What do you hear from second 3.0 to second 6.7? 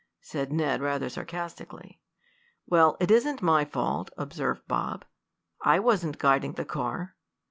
isn't my fault," observed Bob. "I wasn't guiding the